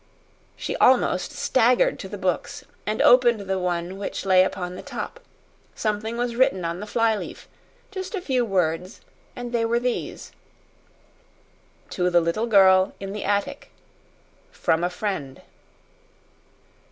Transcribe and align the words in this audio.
She 0.55 0.75
almost 0.77 1.31
staggered 1.31 1.99
to 1.99 2.09
the 2.09 2.17
books 2.17 2.65
and 2.87 3.03
opened 3.03 3.41
the 3.41 3.59
one 3.59 3.99
which 3.99 4.25
lay 4.25 4.43
upon 4.43 4.75
the 4.75 4.81
top. 4.81 5.19
Something 5.75 6.17
was 6.17 6.35
written 6.35 6.65
on 6.65 6.79
the 6.79 6.87
flyleaf 6.87 7.47
just 7.91 8.15
a 8.15 8.21
few 8.21 8.43
words, 8.43 9.01
and 9.35 9.51
they 9.53 9.63
were 9.63 9.79
these: 9.79 10.31
"To 11.91 12.09
the 12.09 12.19
little 12.19 12.47
girl 12.47 12.95
in 12.99 13.13
the 13.13 13.23
attic. 13.23 13.69
From 14.51 14.83
a 14.83 14.89
friend." 14.89 15.43